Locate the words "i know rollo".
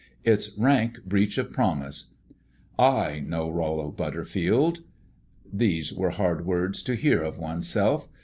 2.79-3.91